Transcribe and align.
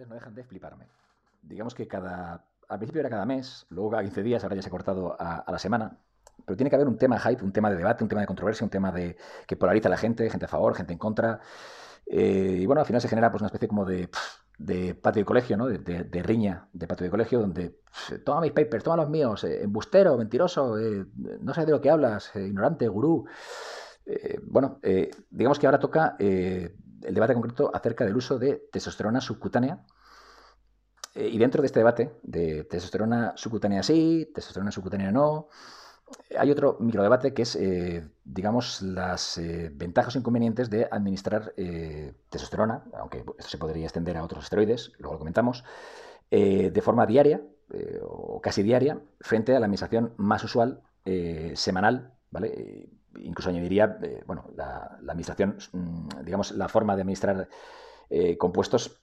no 0.00 0.14
dejan 0.14 0.34
de 0.34 0.44
fliparme. 0.44 0.86
Digamos 1.42 1.74
que 1.74 1.86
cada, 1.86 2.44
al 2.68 2.78
principio 2.78 3.00
era 3.00 3.10
cada 3.10 3.26
mes, 3.26 3.66
luego 3.70 3.90
cada 3.90 4.02
15 4.02 4.22
días, 4.22 4.42
ahora 4.42 4.56
ya 4.56 4.62
se 4.62 4.68
ha 4.68 4.70
cortado 4.70 5.16
a, 5.18 5.44
la 5.46 5.58
semana. 5.58 5.98
Pero 6.44 6.56
tiene 6.56 6.70
que 6.70 6.76
haber 6.76 6.88
un 6.88 6.96
tema 6.96 7.18
hype, 7.18 7.44
un 7.44 7.52
tema 7.52 7.70
de 7.70 7.76
debate, 7.76 8.02
un 8.02 8.08
tema 8.08 8.22
de 8.22 8.26
controversia, 8.26 8.64
un 8.64 8.70
tema 8.70 8.90
de 8.90 9.16
que 9.46 9.56
polariza 9.56 9.88
a 9.88 9.90
la 9.90 9.96
gente, 9.96 10.28
gente 10.30 10.46
a 10.46 10.48
favor, 10.48 10.74
gente 10.74 10.92
en 10.92 10.98
contra. 10.98 11.40
Eh, 12.06 12.58
y 12.60 12.66
bueno, 12.66 12.80
al 12.80 12.86
final 12.86 13.00
se 13.00 13.08
genera 13.08 13.30
pues, 13.30 13.42
una 13.42 13.46
especie 13.46 13.68
como 13.68 13.84
de, 13.84 14.08
de 14.58 14.94
patio 14.94 15.20
de 15.20 15.26
colegio, 15.26 15.56
¿no? 15.56 15.66
De, 15.66 16.22
riña 16.22 16.68
de 16.72 16.86
patio 16.86 17.04
de 17.04 17.10
colegio, 17.10 17.40
donde 17.40 17.80
toma 18.24 18.40
mis 18.40 18.52
papers, 18.52 18.82
toma 18.82 18.96
los 18.96 19.10
míos, 19.10 19.44
eh, 19.44 19.62
embustero, 19.62 20.16
mentiroso, 20.16 20.78
eh, 20.78 21.06
no 21.40 21.54
sé 21.54 21.66
de 21.66 21.72
lo 21.72 21.80
que 21.80 21.90
hablas, 21.90 22.32
ignorante, 22.34 22.88
gurú. 22.88 23.26
bueno, 24.44 24.80
digamos 25.30 25.58
que 25.58 25.66
ahora 25.66 25.78
toca 25.78 26.16
el 27.04 27.14
debate 27.14 27.34
concreto 27.34 27.70
acerca 27.74 28.04
del 28.04 28.16
uso 28.16 28.38
de 28.38 28.68
testosterona 28.72 29.20
subcutánea. 29.20 29.84
Eh, 31.14 31.28
y 31.28 31.38
dentro 31.38 31.60
de 31.60 31.66
este 31.66 31.80
debate 31.80 32.12
de 32.22 32.64
testosterona 32.64 33.34
subcutánea 33.36 33.82
sí, 33.82 34.30
testosterona 34.34 34.70
subcutánea 34.70 35.12
no, 35.12 35.48
hay 36.38 36.50
otro 36.50 36.76
microdebate 36.80 37.34
que 37.34 37.42
es, 37.42 37.56
eh, 37.56 38.08
digamos, 38.24 38.82
las 38.82 39.38
eh, 39.38 39.70
ventajas 39.74 40.16
o 40.16 40.18
inconvenientes 40.18 40.70
de 40.70 40.88
administrar 40.90 41.54
testosterona, 42.28 42.84
aunque 42.98 43.18
esto 43.38 43.50
se 43.50 43.58
podría 43.58 43.84
extender 43.84 44.16
a 44.16 44.24
otros 44.24 44.44
esteroides, 44.44 44.92
luego 44.98 45.14
lo 45.14 45.18
comentamos, 45.18 45.64
de 46.30 46.80
forma 46.82 47.04
diaria 47.04 47.42
o 48.02 48.40
casi 48.40 48.62
diaria, 48.62 48.98
frente 49.20 49.54
a 49.54 49.60
la 49.60 49.66
administración 49.66 50.14
más 50.16 50.42
usual 50.44 50.82
semanal, 51.54 52.14
¿vale? 52.30 52.88
Incluso 53.20 53.50
añadiría, 53.50 53.98
eh, 54.02 54.22
bueno, 54.26 54.50
la, 54.56 54.98
administración, 55.08 55.58
mm, 55.72 56.24
digamos, 56.24 56.52
la 56.52 56.68
forma 56.68 56.96
de 56.96 57.02
administrar 57.02 57.48
eh, 58.10 58.36
compuestos 58.36 59.00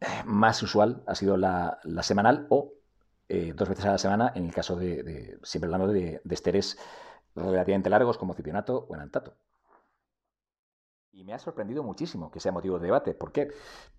eh, 0.00 0.06
más 0.24 0.62
usual 0.62 1.02
ha 1.06 1.14
sido 1.14 1.36
la, 1.36 1.78
semanal 2.02 2.46
o 2.50 2.72
dos 3.28 3.68
veces 3.68 3.84
a 3.84 3.90
la 3.90 3.98
semana 3.98 4.32
en 4.36 4.44
el 4.44 4.54
caso 4.54 4.76
de, 4.76 5.36
siempre 5.42 5.66
hablando 5.66 5.92
de, 5.92 6.20
de 6.22 6.34
esteres 6.34 6.78
relativamente 7.34 7.90
largos 7.90 8.18
como 8.18 8.34
cipionato 8.34 8.86
o 8.88 8.94
enantato. 8.94 9.36
Y 11.16 11.24
me 11.24 11.32
ha 11.32 11.38
sorprendido 11.38 11.82
muchísimo 11.82 12.30
que 12.30 12.40
sea 12.40 12.52
motivo 12.52 12.78
de 12.78 12.84
debate. 12.84 13.14
¿Por 13.14 13.32
qué? 13.32 13.48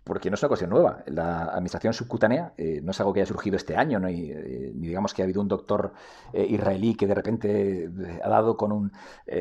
Porque 0.03 0.29
no 0.29 0.35
es 0.35 0.43
una 0.43 0.49
cuestión 0.49 0.69
nueva. 0.69 1.03
La 1.07 1.45
administración 1.45 1.91
subcutánea 1.91 2.53
eh, 2.57 2.79
no 2.83 2.91
es 2.91 2.99
algo 2.99 3.11
que 3.11 3.21
haya 3.21 3.27
surgido 3.27 3.55
este 3.55 3.75
año. 3.75 3.97
Eh, 4.07 4.71
ni 4.75 4.89
digamos 4.89 5.15
que 5.15 5.23
ha 5.23 5.25
habido 5.25 5.41
un 5.41 5.47
doctor 5.47 5.93
eh, 6.31 6.45
israelí 6.47 6.93
que 6.93 7.07
de 7.07 7.15
repente 7.15 7.89
ha 8.23 8.29
dado 8.29 8.55
con, 8.55 8.71
un, 8.71 8.91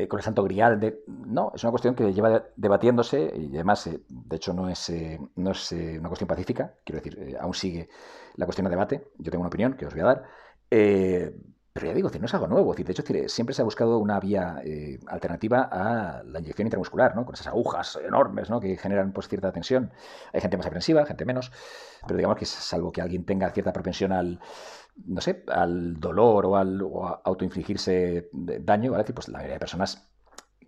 con 0.08 0.18
el 0.18 0.24
santo 0.24 0.42
grial. 0.42 0.80
De... 0.80 1.04
No, 1.06 1.52
es 1.54 1.64
una 1.64 1.70
cuestión 1.70 1.94
que 1.94 2.14
lleva 2.14 2.44
debatiéndose 2.56 3.30
y 3.36 3.54
además, 3.54 3.90
de 4.08 4.36
hecho, 4.36 4.54
no 4.54 4.70
es, 4.70 4.90
no 5.34 5.50
es 5.50 5.72
una 5.72 6.08
cuestión 6.08 6.28
pacífica. 6.28 6.72
Quiero 6.82 7.02
decir, 7.02 7.36
aún 7.38 7.52
sigue 7.52 7.90
la 8.36 8.46
cuestión 8.46 8.64
de 8.64 8.70
debate. 8.70 9.08
Yo 9.18 9.30
tengo 9.30 9.42
una 9.42 9.48
opinión 9.48 9.74
que 9.74 9.84
os 9.84 9.92
voy 9.92 10.00
a 10.00 10.06
dar. 10.06 10.24
Pero 11.76 11.88
ya 11.88 11.94
digo, 11.94 12.10
no 12.18 12.24
es 12.24 12.32
algo 12.32 12.46
nuevo. 12.46 12.74
De 12.74 12.90
hecho, 12.90 13.02
siempre 13.28 13.54
se 13.54 13.60
ha 13.60 13.64
buscado 13.66 13.98
una 13.98 14.18
vía 14.18 14.62
eh, 14.64 14.98
alternativa 15.08 15.68
a 15.70 16.22
la 16.22 16.38
inyección 16.38 16.66
intramuscular, 16.66 17.14
¿no? 17.14 17.26
con 17.26 17.34
esas 17.34 17.48
agujas 17.48 17.98
enormes 18.02 18.48
¿no? 18.48 18.60
que 18.60 18.78
generan 18.78 19.12
pues, 19.12 19.28
cierta 19.28 19.52
tensión. 19.52 19.92
Hay 20.32 20.40
gente 20.40 20.56
más 20.56 20.64
aprensiva, 20.66 21.04
gente 21.04 21.26
menos, 21.26 21.52
pero 22.06 22.16
digamos 22.16 22.38
que 22.38 22.46
salvo 22.46 22.90
que 22.92 23.02
alguien 23.02 23.26
tenga 23.26 23.50
cierta 23.50 23.74
propensión 23.74 24.12
al, 24.12 24.40
no 25.04 25.20
sé, 25.20 25.44
al 25.48 26.00
dolor 26.00 26.46
o, 26.46 26.56
al, 26.56 26.80
a 26.80 27.20
autoinfligirse 27.24 28.30
daño, 28.32 28.92
¿vale? 28.92 29.04
pues 29.04 29.28
la 29.28 29.36
mayoría 29.36 29.56
de 29.56 29.60
personas 29.60 30.08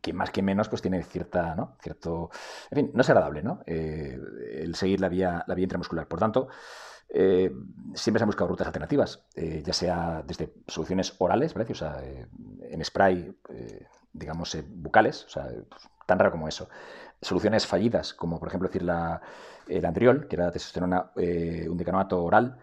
que 0.03 0.13
más 0.13 0.31
que 0.31 0.43
menos 0.43 0.69
pues 0.69 0.83
tiene 0.83 1.03
cierta, 1.03 1.55
¿no? 1.55 1.79
Cierto, 1.83 2.31
en 2.71 2.77
fin, 2.77 2.91
no 2.93 3.01
es 3.01 3.09
agradable, 3.09 3.43
¿no? 3.43 3.63
Eh, 3.67 4.17
el 4.59 4.75
seguir 4.75 5.01
la 5.01 5.09
vía, 5.09 5.43
la 5.47 5.55
vía 5.55 5.65
intramuscular. 5.65 6.07
Por 6.07 6.21
tanto, 6.21 6.49
eh, 7.11 7.51
siempre 7.95 8.19
se 8.19 8.25
han 8.25 8.29
buscado 8.29 8.49
rutas 8.49 8.67
alternativas, 8.67 9.25
eh, 9.35 9.63
ya 9.65 9.73
sea 9.73 10.23
desde 10.27 10.53
soluciones 10.67 11.15
orales, 11.19 11.55
¿vale? 11.55 11.71
o 11.71 11.75
sea, 11.75 12.01
eh, 12.03 12.27
en 12.71 12.85
spray, 12.85 13.35
digamos, 14.13 14.57
bucales, 14.69 15.25
o 15.25 15.29
sea, 15.29 15.49
tan 16.07 16.19
raro 16.19 16.33
como 16.33 16.49
eso. 16.49 16.69
Soluciones 17.21 17.67
fallidas, 17.67 18.15
como 18.15 18.39
por 18.39 18.49
ejemplo 18.49 18.69
decir 18.69 18.83
la, 18.83 19.21
el 19.67 19.85
anterior, 19.85 20.29
que 20.29 20.37
era 20.37 20.51
testosterona, 20.51 21.11
un 21.17 21.77
decanoato 21.77 22.23
oral, 22.23 22.59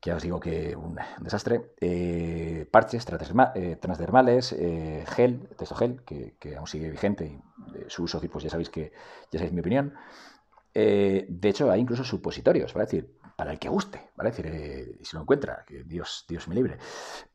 que 0.00 0.10
ya 0.10 0.16
os 0.16 0.22
digo 0.22 0.40
que 0.40 0.74
un, 0.74 0.98
un 1.18 1.24
desastre. 1.24 1.74
parches 2.70 3.04
transdermales, 3.04 4.56
gel, 5.06 5.48
textogel, 5.56 6.02
que, 6.04 6.36
que 6.38 6.56
aún 6.56 6.66
sigue 6.66 6.90
vigente 6.90 7.26
y 7.26 7.40
su 7.88 8.04
uso, 8.04 8.20
pues 8.20 8.44
ya 8.44 8.50
sabéis 8.50 8.70
que 8.70 8.92
ya 9.30 9.38
sabéis 9.38 9.52
mi 9.52 9.60
opinión. 9.60 9.94
De 10.74 11.48
hecho, 11.48 11.70
hay 11.70 11.80
incluso 11.80 12.04
supositorios, 12.04 12.74
¿vale? 12.74 12.86
decir, 12.86 13.10
para 13.40 13.52
el 13.52 13.58
que 13.58 13.70
guste, 13.70 14.10
¿vale? 14.16 14.32
decir, 14.32 14.46
eh, 14.48 14.98
si 15.02 15.16
lo 15.16 15.22
encuentra, 15.22 15.64
que 15.66 15.82
Dios, 15.84 16.26
Dios 16.28 16.46
me 16.46 16.54
libre. 16.54 16.76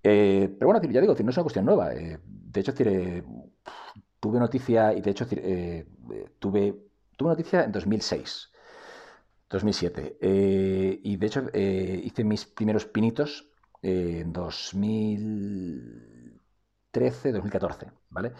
Eh, 0.03 0.55
pero 0.59 0.71
bueno, 0.71 0.87
ya 0.87 1.01
digo, 1.01 1.15
no 1.15 1.29
es 1.31 1.37
una 1.37 1.43
cuestión 1.43 1.65
nueva. 1.65 1.95
Eh, 1.95 2.19
de 2.23 2.61
hecho, 2.61 2.75
tuve 2.75 4.39
noticia, 4.39 4.93
y 4.93 5.01
de 5.01 5.09
hecho, 5.09 5.25
tuve, 6.37 6.75
tuve 7.17 7.29
noticia 7.29 7.63
en 7.63 7.71
2006, 7.71 8.51
2007. 9.49 10.17
y 11.01 11.17
de 11.17 11.25
hecho, 11.25 11.49
hice 11.55 12.23
mis 12.23 12.45
primeros 12.45 12.85
pinitos 12.85 13.49
en 13.81 14.31
2013, 14.31 17.31
2014, 17.31 17.87
¿vale? 18.11 18.31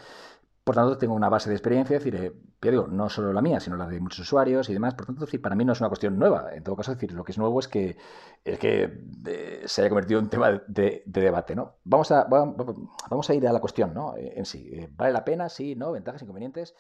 Por 0.66 0.74
tanto, 0.74 0.98
tengo 0.98 1.14
una 1.14 1.30
base 1.30 1.48
de 1.48 1.56
experiencia, 1.56 1.96
es 1.96 2.04
decir, 2.04 2.20
eh, 2.20 2.34
digo, 2.60 2.88
no 2.88 3.08
solo 3.08 3.32
la 3.32 3.44
mía, 3.44 3.60
sino 3.60 3.78
la 3.78 3.86
de 3.86 4.00
muchos 4.00 4.22
usuarios 4.22 4.68
y 4.68 4.74
demás. 4.74 4.96
Por 4.96 5.06
tanto, 5.06 5.24
decir, 5.24 5.40
para 5.40 5.56
mí 5.56 5.64
no 5.64 5.74
es 5.74 5.80
una 5.80 5.90
cuestión 5.90 6.18
nueva. 6.18 6.56
En 6.56 6.64
todo 6.64 6.76
caso, 6.76 6.92
decir, 6.96 7.12
lo 7.12 7.24
que 7.24 7.34
es 7.34 7.38
nuevo 7.38 7.60
es 7.60 7.68
que, 7.68 7.98
que 8.44 9.04
eh, 9.28 9.62
se 9.68 9.82
haya 9.82 9.90
convertido 9.90 10.20
en 10.20 10.28
tema 10.28 10.64
de, 10.66 11.04
debate. 11.06 11.56
¿no? 11.56 11.76
Vamos, 11.84 12.12
a, 12.12 12.24
vamos 12.24 13.30
a 13.30 13.36
ir 13.36 13.48
a 13.48 13.54
la 13.54 13.60
cuestión 13.60 13.94
¿no? 13.94 14.18
Eh, 14.18 14.34
en 14.38 14.46
sí. 14.46 14.88
¿Vale 14.96 15.14
la 15.14 15.24
pena? 15.24 15.50
Sí, 15.50 15.76
¿no? 15.76 15.92
¿Ventajas, 15.92 16.24
inconvenientes? 16.24 16.74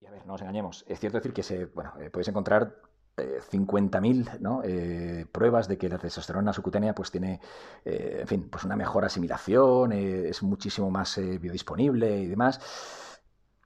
Y 0.00 0.06
a 0.06 0.10
ver, 0.10 0.26
no 0.26 0.32
nos 0.32 0.42
engañemos. 0.42 0.84
Es 0.86 1.00
cierto 1.00 1.16
decir 1.16 1.32
que 1.32 1.42
se, 1.42 1.64
bueno, 1.64 1.94
podéis 2.12 2.28
encontrar 2.28 2.76
50.000 3.18 4.40
¿no? 4.40 4.62
Eh, 4.64 5.26
pruebas 5.30 5.68
de 5.68 5.78
que 5.78 5.88
la 5.88 5.98
testosterona 5.98 6.52
subcutánea 6.52 6.94
pues 6.94 7.10
tiene 7.10 7.40
eh, 7.84 8.18
en 8.20 8.26
fin 8.26 8.48
pues 8.50 8.64
una 8.64 8.76
mejor 8.76 9.04
asimilación 9.04 9.92
eh, 9.92 10.28
es 10.28 10.42
muchísimo 10.42 10.90
más 10.90 11.18
biodisponible 11.40 12.18
y 12.18 12.26
demás 12.26 12.60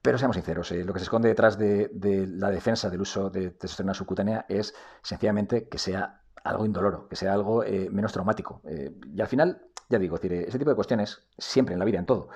pero 0.00 0.18
seamos 0.18 0.36
sinceros 0.36 0.70
lo 0.72 0.92
que 0.92 0.98
se 0.98 1.04
esconde 1.04 1.28
detrás 1.28 1.58
de, 1.58 1.90
la 2.28 2.50
defensa 2.50 2.90
del 2.90 3.00
uso 3.00 3.30
de 3.30 3.50
testosterona 3.50 3.94
subcutánea 3.94 4.46
es 4.48 4.74
sencillamente 5.02 5.68
que 5.68 5.78
sea 5.78 6.22
algo 6.42 6.66
indoloro 6.66 7.08
que 7.08 7.16
sea 7.16 7.32
algo 7.32 7.64
menos 7.90 8.12
traumático 8.12 8.62
y 8.66 9.20
al 9.20 9.28
final 9.28 9.62
ya 9.88 9.98
digo 9.98 10.16
ese 10.16 10.58
tipo 10.58 10.70
de 10.70 10.76
cuestiones 10.76 11.28
siempre 11.38 11.74
en 11.74 11.78
la 11.78 11.84
vida 11.84 11.98
en 11.98 12.06
todo 12.06 12.30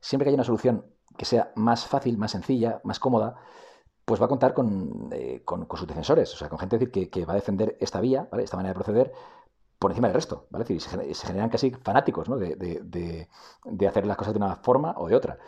siempre 0.00 0.24
que 0.24 0.30
haya 0.30 0.36
una 0.36 0.44
solución 0.44 0.86
que 1.16 1.24
sea 1.24 1.52
más 1.54 1.86
fácil 1.86 2.18
más 2.18 2.32
sencilla 2.32 2.80
más 2.82 2.98
cómoda 2.98 3.36
pues 4.04 4.20
va 4.20 4.26
a 4.26 4.28
contar 4.28 4.54
eh, 5.12 5.42
con, 5.44 5.66
sus 5.76 5.86
defensores, 5.86 6.32
o 6.34 6.36
sea, 6.36 6.48
con 6.48 6.58
gente 6.58 6.90
que, 6.90 7.24
va 7.24 7.32
a 7.32 7.36
defender 7.36 7.76
esta 7.80 8.00
vía, 8.00 8.28
¿vale? 8.30 8.44
esta 8.44 8.56
manera 8.56 8.72
de 8.72 8.74
proceder, 8.74 9.12
por 9.78 9.90
encima 9.90 10.08
del 10.08 10.14
resto, 10.14 10.46
¿vale? 10.50 10.64
decir, 10.64 10.80
se, 10.80 11.26
generan 11.26 11.50
casi 11.50 11.70
fanáticos 11.70 12.28
¿no? 12.28 12.36
de, 12.36 13.28
hacer 13.88 14.06
las 14.06 14.16
cosas 14.16 14.34
de 14.34 14.38
una 14.38 14.56
forma 14.56 14.94
o 14.98 15.08
de 15.08 15.16
otra. 15.16 15.38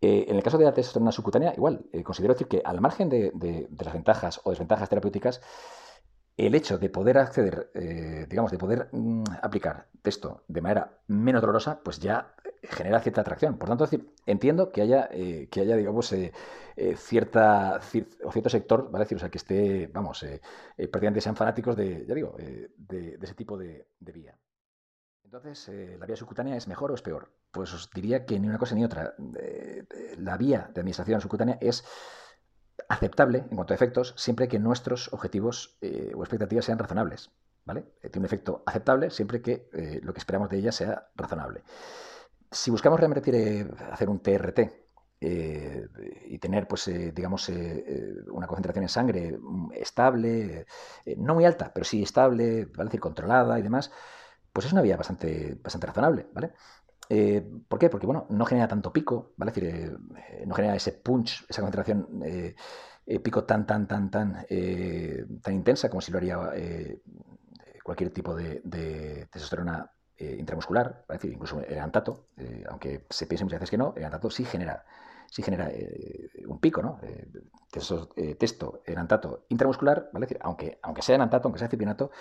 Eh, 0.00 0.26
en 0.28 0.36
el 0.36 0.42
caso 0.42 0.58
de 0.58 0.64
la 0.64 0.72
testosterona 0.72 1.10
subcutánea, 1.10 1.54
igual, 1.56 1.86
eh, 1.92 2.02
considero 2.02 2.34
decir 2.34 2.48
que 2.48 2.62
al 2.64 2.80
margen 2.80 3.08
de, 3.08 3.68
las 3.78 3.92
ventajas 3.92 4.40
o 4.44 4.50
desventajas 4.50 4.88
terapéuticas, 4.88 5.40
el 6.36 6.54
hecho 6.54 6.76
de 6.78 6.90
poder 6.90 7.16
acceder, 7.16 7.70
digamos, 8.28 8.50
de 8.50 8.58
poder 8.58 8.88
mm, 8.92 9.24
aplicar 9.40 9.86
texto 10.02 10.42
de 10.48 10.60
manera 10.60 10.98
menos 11.06 11.40
dolorosa, 11.40 11.80
pues 11.82 11.98
ya 11.98 12.34
genera 12.62 13.00
cierta 13.00 13.20
atracción. 13.20 13.58
Por 13.58 13.68
tanto, 13.68 13.88
entiendo 14.26 14.72
que 14.72 14.82
haya, 14.82 15.08
eh, 15.10 15.48
que 15.50 15.60
haya 15.60 15.76
digamos, 15.76 16.12
eh, 16.12 16.32
eh, 16.76 16.96
cierta, 16.96 17.80
o 18.24 18.32
cierto 18.32 18.50
sector, 18.50 18.90
¿vale? 18.90 19.04
Decir, 19.04 19.16
o 19.16 19.20
sea, 19.20 19.30
que 19.30 19.38
esté, 19.38 19.86
vamos, 19.92 20.24
prácticamente 20.76 21.20
sean 21.20 21.36
fanáticos 21.36 21.76
de, 21.76 22.04
ya 22.06 22.14
digo, 22.14 22.36
de, 22.38 23.18
ese 23.20 23.34
tipo 23.34 23.56
de, 23.56 23.86
vía. 24.00 24.36
Entonces, 25.24 25.70
¿la 25.98 26.06
vía 26.06 26.16
subcutánea 26.16 26.56
es 26.56 26.68
mejor 26.68 26.92
o 26.92 26.94
es 26.94 27.02
peor? 27.02 27.30
Pues 27.50 27.72
os 27.72 27.90
diría 27.90 28.24
que 28.24 28.38
ni 28.38 28.48
una 28.48 28.58
cosa 28.58 28.74
ni 28.74 28.84
otra. 28.84 29.14
la 30.18 30.36
vía 30.36 30.70
de 30.72 30.80
administración 30.80 31.20
subcutánea 31.20 31.58
es 31.60 31.84
aceptable 32.88 33.38
en 33.38 33.56
cuanto 33.56 33.74
a 33.74 33.76
efectos 33.76 34.14
siempre 34.16 34.48
que 34.48 34.58
nuestros 34.58 35.12
objetivos 35.12 35.78
o 35.82 36.22
expectativas 36.22 36.64
sean 36.64 36.78
razonables. 36.78 37.30
¿vale? 37.64 37.84
tiene 38.00 38.20
un 38.20 38.24
efecto 38.26 38.62
aceptable 38.64 39.10
siempre 39.10 39.42
que 39.42 39.68
lo 40.02 40.12
que 40.12 40.20
esperamos 40.20 40.48
de 40.48 40.58
ella 40.58 40.70
sea 40.70 41.08
razonable 41.16 41.64
si 42.50 42.70
buscamos 42.70 42.98
realmente 42.98 43.66
hacer 43.90 44.08
un 44.08 44.20
TRT 44.20 44.86
eh, 45.20 45.86
y 46.26 46.38
tener, 46.38 46.68
pues, 46.68 46.88
eh, 46.88 47.12
digamos, 47.12 47.48
eh, 47.48 48.14
una 48.30 48.46
concentración 48.46 48.84
en 48.84 48.88
sangre 48.88 49.38
mm, 49.38 49.72
estable, 49.74 50.66
no 51.16 51.34
muy 51.34 51.44
alta, 51.44 51.72
pero 51.72 51.84
sí 51.84 52.02
estable, 52.02 52.66
¿vale? 52.66 52.88
decir, 52.88 53.00
controlada 53.00 53.58
y 53.58 53.62
demás, 53.62 53.90
pues 54.52 54.66
es 54.66 54.72
una 54.72 54.82
vía 54.82 54.96
bastante, 54.96 55.58
bastante 55.62 55.86
razonable, 55.86 56.28
¿vale? 56.32 56.52
¿Por 57.68 57.78
qué? 57.78 57.88
Porque, 57.88 58.06
bueno, 58.06 58.26
no 58.30 58.44
genera 58.44 58.66
tanto 58.68 58.92
pico, 58.92 59.32
¿vale? 59.36 59.52
decir, 59.52 59.96
no 60.46 60.54
genera 60.54 60.74
ese 60.74 60.92
punch, 60.92 61.46
esa 61.48 61.62
concentración 61.62 62.20
pico 63.22 63.44
tan, 63.44 63.66
tan, 63.66 63.86
tan, 63.86 64.10
tan, 64.10 64.46
tan 65.42 65.54
intensa 65.54 65.88
como 65.88 66.00
si 66.00 66.10
lo 66.10 66.18
haría 66.18 66.36
cualquier 67.84 68.10
tipo 68.10 68.34
de, 68.34 69.28
testosterona 69.30 69.88
intramuscular, 70.18 71.04
es 71.08 71.14
decir, 71.14 71.32
incluso 71.32 71.60
el 71.60 71.78
antato, 71.78 72.28
aunque 72.68 73.04
se 73.10 73.26
piense 73.26 73.44
muchas 73.44 73.60
veces 73.60 73.70
que 73.70 73.78
no, 73.78 73.92
el 73.96 74.04
antato 74.04 74.30
sí 74.30 74.44
genera 74.44 74.84
sí 75.28 75.42
genera 75.42 75.70
un 76.46 76.60
pico, 76.60 76.80
¿no? 76.82 77.00
testo, 77.70 78.08
testo 78.38 78.82
en 78.86 78.98
antato 78.98 79.44
intramuscular, 79.48 80.08
¿vale? 80.12 80.28
aunque, 80.40 80.78
aunque 80.82 81.02
sea 81.02 81.16
en 81.16 81.22
antato, 81.22 81.48
aunque 81.48 81.58
sea 81.58 81.68
cipinato, 81.68 82.12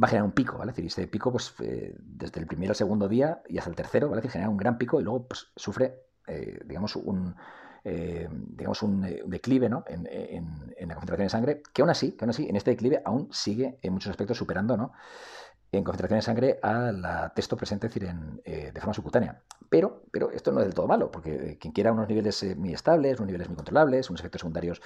va 0.00 0.06
a 0.06 0.10
generar 0.10 0.26
un 0.26 0.32
pico, 0.32 0.58
¿vale? 0.58 0.72
Decir, 0.72 0.86
este 0.86 1.06
pico, 1.08 1.32
pues, 1.32 1.54
eh, 1.60 1.94
desde 1.98 2.40
el 2.40 2.46
primer 2.46 2.70
al 2.70 2.76
segundo 2.76 3.08
día 3.08 3.42
y 3.48 3.58
hasta 3.58 3.70
el 3.70 3.76
tercero, 3.76 4.08
¿vale? 4.08 4.20
Decir, 4.20 4.32
genera 4.32 4.50
un 4.50 4.56
gran 4.56 4.78
pico 4.78 5.00
y 5.00 5.04
luego, 5.04 5.26
pues, 5.26 5.48
sufre, 5.56 6.02
eh, 6.26 6.60
digamos, 6.64 6.94
un, 6.96 7.34
eh, 7.84 8.28
digamos, 8.30 8.82
un, 8.82 9.02
declive, 9.26 9.68
¿no? 9.68 9.84
En, 9.88 10.04
la 10.88 10.94
concentración 10.94 11.26
de 11.26 11.30
sangre, 11.30 11.62
que 11.72 11.82
aún 11.82 11.90
así, 11.90 12.12
que 12.12 12.24
aún 12.24 12.30
así, 12.30 12.48
en 12.48 12.56
este 12.56 12.70
declive 12.70 13.02
aún 13.04 13.28
sigue 13.32 13.78
en 13.82 13.92
muchos 13.92 14.10
aspectos 14.10 14.38
superando, 14.38 14.76
¿no? 14.76 14.92
En 15.70 15.84
concentración 15.84 16.18
de 16.18 16.22
sangre 16.22 16.58
a 16.62 16.92
la 16.92 17.32
testo 17.34 17.56
presente, 17.56 17.88
es 17.88 17.94
decir, 17.94 18.08
en, 18.08 18.40
de 18.44 18.80
forma 18.80 18.94
subcutánea. 18.94 19.42
Pero, 19.68 20.02
pero 20.10 20.30
esto 20.30 20.50
no 20.50 20.60
es 20.60 20.66
del 20.66 20.74
todo 20.74 20.86
malo, 20.86 21.10
porque 21.10 21.58
quien 21.60 21.72
quiera 21.72 21.92
unos 21.92 22.08
niveles 22.08 22.56
muy 22.56 22.72
estables, 22.72 23.18
unos 23.18 23.26
niveles 23.26 23.48
muy 23.48 23.56
controlables, 23.56 24.08
unos 24.08 24.20
efectos 24.20 24.40
secundarios 24.40 24.80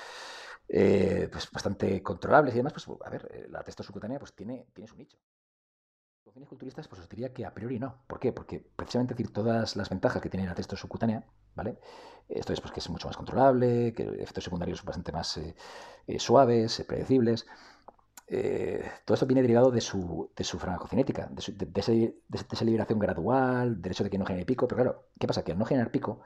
eh, 0.68 1.28
pues 1.30 1.50
bastante 1.50 2.02
controlables 2.02 2.54
y 2.54 2.58
demás, 2.58 2.72
pues 2.72 2.88
a 3.04 3.10
ver, 3.10 3.28
eh, 3.30 3.46
la 3.50 3.62
testo 3.62 3.82
subcutánea 3.82 4.18
pues 4.18 4.32
tiene, 4.34 4.66
tiene 4.72 4.88
su 4.88 4.96
nicho. 4.96 5.18
Con 6.24 6.32
fines 6.32 6.48
culturistas, 6.48 6.88
pues 6.88 7.00
os 7.00 7.08
diría 7.08 7.32
que 7.34 7.44
a 7.44 7.52
priori 7.52 7.78
no. 7.78 8.04
¿Por 8.06 8.20
qué? 8.20 8.32
Porque 8.32 8.64
precisamente 8.76 9.12
decir 9.14 9.32
todas 9.32 9.76
las 9.76 9.90
ventajas 9.90 10.22
que 10.22 10.30
tiene 10.30 10.46
la 10.46 10.54
testo 10.54 10.76
subcutánea, 10.76 11.26
¿vale? 11.54 11.78
Esto 12.28 12.52
es 12.52 12.60
pues, 12.60 12.72
que 12.72 12.80
es 12.80 12.88
mucho 12.88 13.08
más 13.08 13.16
controlable, 13.16 13.92
que 13.92 14.04
efectos 14.04 14.44
secundarios 14.44 14.78
son 14.78 14.86
bastante 14.86 15.12
más 15.12 15.36
eh, 15.36 15.54
suaves, 16.18 16.84
predecibles. 16.86 17.46
Todo 19.04 19.14
esto 19.14 19.26
viene 19.26 19.42
derivado 19.42 19.70
de 19.70 19.80
su, 19.80 20.30
de 20.34 20.44
su 20.44 20.58
farmacocinética, 20.58 21.28
de, 21.30 21.66
de, 21.66 22.14
esa 22.52 22.64
liberación 22.64 22.98
gradual, 22.98 23.82
del 23.82 23.92
hecho 23.92 24.04
de 24.04 24.10
que 24.10 24.18
no 24.18 24.24
genere 24.24 24.46
pico. 24.46 24.66
Pero 24.66 24.82
claro, 24.82 25.04
¿qué 25.18 25.26
pasa? 25.26 25.44
Que 25.44 25.52
al 25.52 25.58
no 25.58 25.64
generar 25.64 25.90
pico, 25.90 26.20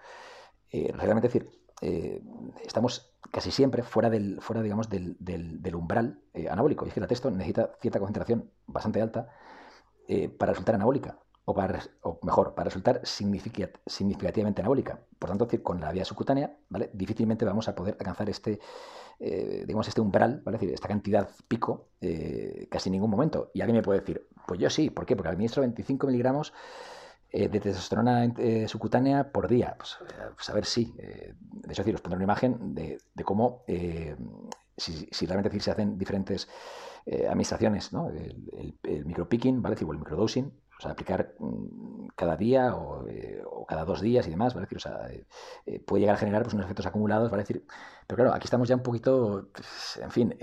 realmente 0.71 1.29
decir, 1.29 1.51
eh, 1.83 2.23
estamos 2.65 3.13
casi 3.31 3.51
siempre 3.51 3.83
fuera 3.83 4.09
del, 4.09 4.41
fuera, 4.41 4.63
digamos, 4.63 4.89
del, 4.89 5.17
del, 5.19 5.75
umbral 5.75 6.21
eh, 6.33 6.49
anabólico. 6.49 6.85
Y 6.85 6.89
es 6.89 6.95
que 6.95 7.01
la 7.01 7.07
testo 7.07 7.31
necesita 7.31 7.73
cierta 7.81 7.99
concentración 7.99 8.51
bastante 8.67 9.03
alta 9.03 9.29
eh, 10.09 10.29
para 10.29 10.53
resultar 10.53 10.75
anabólica. 10.75 11.19
O, 11.49 11.55
para, 11.55 11.81
o 12.03 12.19
mejor, 12.25 12.55
para 12.55 12.65
resultar 12.65 13.01
significativamente 13.05 14.61
anabólica. 14.61 14.99
Por 15.17 15.31
tanto, 15.31 15.47
con 15.63 15.81
la 15.81 15.93
vía 15.93 16.05
subcutánea, 16.05 16.57
¿vale? 16.69 16.91
difícilmente 16.93 17.45
vamos 17.45 17.69
a 17.69 17.75
poder 17.77 17.97
alcanzar 18.01 18.29
este, 18.29 18.59
digamos, 19.21 19.87
este 19.87 20.01
umbral, 20.01 20.43
¿vale? 20.45 20.59
decir, 20.59 20.75
esta 20.75 20.89
cantidad 20.89 21.31
pico, 21.47 21.91
casi 22.69 22.89
en 22.89 22.95
ningún 22.95 23.11
momento. 23.11 23.53
Y 23.55 23.61
alguien 23.61 23.77
me 23.77 23.83
puede 23.83 24.01
decir, 24.01 24.27
pues 24.45 24.59
yo 24.59 24.69
sí, 24.71 24.91
¿por 24.91 25.07
qué? 25.07 25.15
Porque 25.15 25.29
administro 25.29 25.61
25 25.61 26.09
miligramos 26.09 26.53
eh, 27.31 27.49
de 27.49 27.61
testosterona 27.61 28.25
eh, 28.25 28.67
subcutánea 28.69 29.33
por 29.33 29.49
día. 29.49 29.75
Pues, 29.77 29.99
eh, 30.09 30.31
pues 30.35 30.49
a 30.49 30.55
ver 30.55 30.65
si. 30.65 30.95
de 30.97 31.73
hecho, 31.73 31.83
os 31.83 32.01
pondré 32.01 32.17
una 32.17 32.25
imagen 32.25 32.75
de, 32.75 32.99
cómo, 33.25 33.65
si, 34.77 35.27
realmente 35.27 35.61
se 35.61 35.71
hacen 35.71 35.99
diferentes 35.99 36.49
administraciones, 37.29 37.93
¿no? 37.93 38.09
el, 38.09 38.79
el, 38.83 39.05
micropicking, 39.05 39.61
¿vale? 39.63 39.77
o 39.85 39.93
el 39.93 39.99
microdosing, 39.99 40.53
o 40.79 40.83
sea, 40.83 40.93
aplicar 40.93 41.35
mm, 41.39 42.09
cada 42.17 42.37
día 42.37 42.75
o, 42.75 43.05
cada 43.67 43.85
dos 43.85 44.01
días 44.01 44.27
y 44.27 44.31
demás, 44.31 44.55
¿vale? 44.55 44.69
o 44.75 44.79
sea, 44.79 45.09
puede 45.87 46.01
llegar 46.01 46.17
a 46.17 46.19
generar 46.19 46.43
pues, 46.43 46.55
unos 46.55 46.67
efectos 46.67 46.87
acumulados, 46.87 47.31
¿vale? 47.31 47.43
Decir, 47.43 47.67
pero 48.07 48.17
claro, 48.17 48.35
aquí 48.35 48.45
estamos 48.45 48.69
ya 48.69 48.77
un 48.77 48.83
poquito, 48.83 49.49
pues, 49.53 49.99
en 50.01 50.11
fin, 50.11 50.37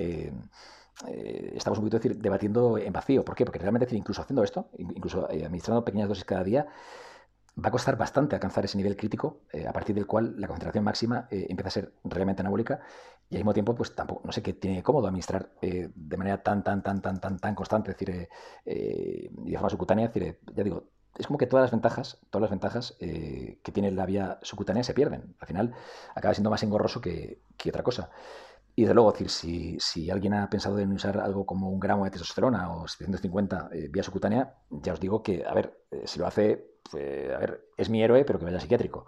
eh, 1.08 1.54
estamos 1.56 1.80
un 1.80 1.86
poquito 1.86 1.98
decir, 1.98 2.18
debatiendo 2.18 2.78
en 2.78 2.94
vacío. 2.94 3.26
¿Por 3.26 3.36
qué? 3.36 3.46
Porque 3.46 3.60
realmente 3.60 3.86
decir, 3.86 3.98
incluso 3.98 4.22
haciendo 4.22 4.44
esto, 4.44 4.70
incluso 4.78 5.30
eh, 5.30 5.46
administrando 5.46 5.84
pequeñas 5.84 6.10
dosis 6.10 6.26
cada 6.26 6.44
día, 6.44 6.68
va 7.58 7.70
a 7.70 7.72
costar 7.72 7.98
bastante 7.98 8.36
alcanzar 8.36 8.66
ese 8.66 8.78
nivel 8.78 8.96
crítico 8.96 9.42
eh, 9.52 9.68
a 9.68 9.74
partir 9.74 9.96
del 9.96 10.08
cual 10.08 10.36
la 10.40 10.48
concentración 10.48 10.84
máxima 10.84 11.28
empieza 11.30 11.68
a 11.68 11.72
ser 11.72 11.94
realmente 12.04 12.42
anabólica 12.42 12.80
y 13.30 13.36
al 13.36 13.42
mismo 13.42 13.54
tiempo 13.54 13.76
pues 13.76 13.96
tampoco 13.96 14.22
no 14.26 14.32
sé 14.32 14.42
qué 14.42 14.54
tiene 14.54 14.82
cómodo 14.82 15.08
administrar 15.08 15.52
de 15.62 16.18
manera 16.18 16.42
tan 16.42 16.64
tan 16.64 16.82
tan 16.82 17.02
tan 17.02 17.20
tan 17.20 17.40
tan 17.40 17.56
constante 17.56 17.92
decir 17.92 18.28
y 18.66 19.52
de 19.52 19.58
forma 19.58 19.70
subcutánea 19.70 20.08
decir 20.08 20.40
ya 20.54 20.64
digo 20.64 20.90
es 21.18 21.28
como 21.28 21.38
que 21.38 21.48
todas 21.48 21.64
las 21.64 21.72
ventajas 21.72 22.20
todas 22.30 22.42
las 22.42 22.52
ventajas 22.52 22.98
que 23.00 23.72
tiene 23.72 23.92
la 23.92 24.06
vía 24.06 24.40
subcutánea 24.42 24.84
se 24.84 24.94
pierden. 24.94 25.36
Al 25.40 25.48
final 25.48 25.76
acaba 26.16 26.34
siendo 26.34 26.50
más 26.50 26.64
engorroso 26.64 27.02
que, 27.02 27.42
que 27.56 27.70
otra 27.70 27.84
cosa. 27.84 28.10
Y 28.76 28.84
desde 28.84 28.96
luego, 28.96 29.12
decir, 29.12 29.30
si, 29.30 29.80
si, 29.80 30.10
alguien 30.10 30.34
ha 30.34 30.50
pensado 30.50 30.80
en 30.80 30.92
usar 30.94 31.20
algo 31.20 31.46
como 31.46 31.70
un 31.70 31.80
gramo 31.80 32.06
de 32.06 32.12
testosterona 32.12 32.74
o 32.74 32.88
750 32.88 33.70
eh, 33.72 33.88
vía 33.92 34.02
subcutánea, 34.02 34.56
ya 34.70 34.94
os 34.94 35.00
digo 35.00 35.22
que, 35.22 35.46
a 35.46 35.54
ver, 35.54 35.86
eh, 35.92 36.04
si 36.06 36.18
lo 36.18 36.26
hace, 36.26 36.73
pues, 36.90 37.32
a 37.32 37.38
ver, 37.38 37.66
es 37.78 37.90
mi 37.90 38.04
héroe, 38.04 38.26
pero 38.26 38.40
que 38.40 38.46
vaya 38.46 38.60
psiquiátrico. 38.60 39.06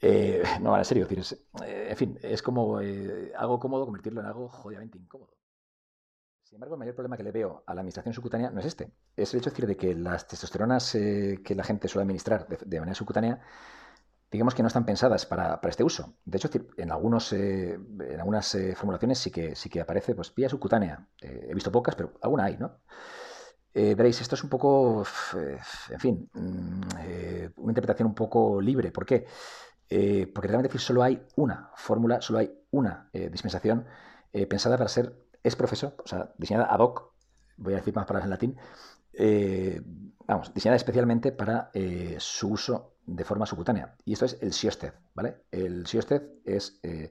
Eh, 0.00 0.42
no, 0.60 0.76
en 0.76 0.84
serio, 0.84 1.06
decir, 1.06 1.38
en 1.62 1.96
fin, 1.96 2.18
es 2.22 2.42
como 2.42 2.78
algo 2.78 3.58
cómodo 3.58 3.84
convertirlo 3.84 4.20
en 4.20 4.26
algo 4.26 4.48
jodidamente 4.48 4.98
incómodo. 4.98 5.34
Sin 6.42 6.56
embargo, 6.56 6.74
el 6.74 6.80
mayor 6.80 6.94
problema 6.94 7.16
que 7.16 7.22
le 7.22 7.32
veo 7.32 7.64
a 7.66 7.74
la 7.74 7.80
administración 7.80 8.14
subcutánea 8.14 8.50
no 8.50 8.60
es 8.60 8.66
este. 8.66 8.92
Es 9.16 9.32
el 9.32 9.40
hecho 9.40 9.50
de, 9.50 9.56
decir, 9.56 9.66
de 9.66 9.76
que 9.76 9.94
las 9.94 10.28
testosteronas 10.28 10.92
que 10.92 11.54
la 11.56 11.64
gente 11.64 11.88
suele 11.88 12.02
administrar 12.04 12.46
de 12.46 12.80
manera 12.80 12.94
subcutánea 12.94 13.40
digamos 14.34 14.56
que 14.56 14.62
no 14.62 14.66
están 14.66 14.84
pensadas 14.84 15.26
para, 15.26 15.60
este 15.68 15.84
uso. 15.84 16.16
De 16.24 16.38
hecho, 16.38 16.50
en, 16.76 16.90
algunos, 16.90 17.32
eh, 17.32 17.74
en 17.74 18.18
algunas 18.18 18.52
eh, 18.56 18.74
formulaciones 18.74 19.20
sí 19.20 19.30
que, 19.30 19.54
sí 19.54 19.70
que 19.70 19.80
aparece 19.80 20.16
pues, 20.16 20.34
vía 20.34 20.48
subcutánea. 20.48 21.06
Eh, 21.22 21.46
he 21.50 21.54
visto 21.54 21.70
pocas, 21.70 21.94
pero 21.94 22.14
alguna 22.20 22.46
hay, 22.46 22.56
¿no? 22.56 22.80
Veréis, 23.74 24.20
esto 24.20 24.36
es 24.36 24.44
un 24.44 24.50
poco, 24.50 25.04
en 25.90 26.00
fin, 26.00 26.30
mm, 26.32 26.80
una 27.56 27.70
interpretación 27.72 28.06
un 28.06 28.14
poco 28.14 28.60
libre. 28.60 28.90
¿Por 28.92 29.06
qué? 29.06 29.26
porque 30.34 30.48
realmente 30.48 30.76
solo 30.78 31.04
hay 31.04 31.24
una 31.36 31.70
fórmula, 31.76 32.20
solo 32.20 32.40
hay 32.40 32.52
una 32.72 33.10
dispensación 33.12 33.86
pensada 34.48 34.76
para 34.76 34.88
ser 34.88 35.14
es 35.42 35.54
profesor, 35.54 35.94
o 36.02 36.08
sea, 36.08 36.32
diseñada 36.36 36.66
ad 36.66 36.80
hoc, 36.80 37.12
voy 37.58 37.74
a 37.74 37.76
decir 37.76 37.94
más 37.94 38.06
palabras 38.06 38.24
en 38.24 38.30
latín, 38.30 38.56
vamos, 40.26 40.52
diseñada 40.52 40.76
especialmente 40.76 41.30
para 41.30 41.70
su 42.18 42.48
uso 42.48 42.94
de 43.06 43.24
forma 43.24 43.46
subcutánea. 43.46 43.96
Y 44.04 44.12
esto 44.14 44.24
es 44.24 44.38
el 44.40 44.52
Siosted, 44.52 44.92
¿vale? 45.14 45.44
El 45.50 45.86
Siosted 45.86 46.22
es 46.44 46.78
eh, 46.82 47.10